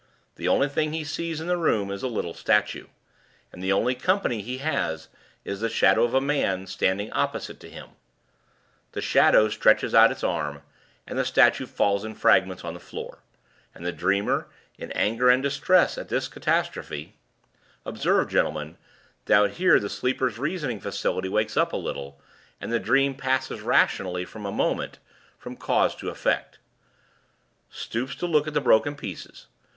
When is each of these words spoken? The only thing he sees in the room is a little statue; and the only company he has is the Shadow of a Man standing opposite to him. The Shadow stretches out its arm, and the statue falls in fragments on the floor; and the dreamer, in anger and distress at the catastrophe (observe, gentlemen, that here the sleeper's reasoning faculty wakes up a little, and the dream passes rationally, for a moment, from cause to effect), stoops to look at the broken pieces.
The 0.35 0.47
only 0.47 0.67
thing 0.67 0.93
he 0.93 1.03
sees 1.03 1.39
in 1.39 1.45
the 1.45 1.57
room 1.57 1.91
is 1.91 2.01
a 2.01 2.07
little 2.07 2.33
statue; 2.33 2.87
and 3.53 3.61
the 3.61 3.71
only 3.71 3.93
company 3.93 4.41
he 4.41 4.57
has 4.57 5.09
is 5.45 5.59
the 5.59 5.69
Shadow 5.69 6.03
of 6.03 6.15
a 6.15 6.19
Man 6.19 6.65
standing 6.65 7.11
opposite 7.13 7.59
to 7.59 7.69
him. 7.69 7.89
The 8.93 9.01
Shadow 9.01 9.47
stretches 9.49 9.93
out 9.93 10.11
its 10.11 10.23
arm, 10.23 10.63
and 11.05 11.19
the 11.19 11.23
statue 11.23 11.67
falls 11.67 12.03
in 12.03 12.15
fragments 12.15 12.65
on 12.65 12.73
the 12.73 12.79
floor; 12.79 13.19
and 13.75 13.85
the 13.85 13.91
dreamer, 13.91 14.47
in 14.75 14.91
anger 14.93 15.29
and 15.29 15.43
distress 15.43 15.99
at 15.99 16.09
the 16.09 16.19
catastrophe 16.31 17.13
(observe, 17.85 18.27
gentlemen, 18.27 18.77
that 19.25 19.51
here 19.51 19.79
the 19.79 19.87
sleeper's 19.87 20.39
reasoning 20.39 20.79
faculty 20.79 21.29
wakes 21.29 21.55
up 21.55 21.73
a 21.73 21.77
little, 21.77 22.19
and 22.59 22.73
the 22.73 22.79
dream 22.79 23.13
passes 23.13 23.61
rationally, 23.61 24.25
for 24.25 24.39
a 24.39 24.51
moment, 24.51 24.97
from 25.37 25.55
cause 25.55 25.93
to 25.97 26.09
effect), 26.09 26.57
stoops 27.69 28.15
to 28.15 28.25
look 28.25 28.47
at 28.47 28.55
the 28.55 28.59
broken 28.61 28.95
pieces. 28.95 29.45